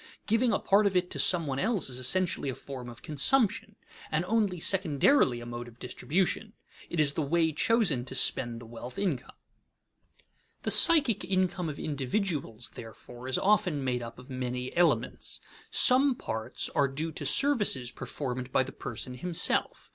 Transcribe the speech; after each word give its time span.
Giving 0.25 0.51
a 0.51 0.57
part 0.57 0.87
of 0.87 0.95
it 0.95 1.11
to 1.11 1.19
some 1.19 1.45
one 1.45 1.59
else 1.59 1.87
is 1.87 1.99
essentially 1.99 2.49
a 2.49 2.55
form 2.55 2.89
of 2.89 3.03
consumption, 3.03 3.75
and 4.11 4.25
only 4.25 4.59
secondarily 4.59 5.39
a 5.41 5.45
mode 5.45 5.67
of 5.67 5.77
distribution; 5.77 6.53
it 6.89 6.99
is 6.99 7.13
the 7.13 7.21
way 7.21 7.51
chosen 7.51 8.03
to 8.05 8.15
spend 8.15 8.59
the 8.59 8.65
wealth 8.65 8.97
income. 8.97 9.35
[Sidenote: 9.37 10.17
Complex 10.17 10.73
source 10.73 10.73
of 10.89 10.95
psychic 10.95 11.23
incomes] 11.23 11.27
The 11.27 11.29
psychic 11.29 11.31
income 11.31 11.69
of 11.69 11.79
individuals, 11.79 12.69
therefore, 12.73 13.27
is 13.27 13.37
often 13.37 13.83
made 13.83 14.01
up 14.01 14.17
of 14.17 14.27
many 14.31 14.75
elements. 14.75 15.39
Some 15.69 16.15
parts 16.15 16.67
are 16.69 16.87
due 16.87 17.11
to 17.11 17.23
services 17.23 17.91
performed 17.91 18.51
by 18.51 18.63
the 18.63 18.71
person 18.71 19.13
himself. 19.13 19.89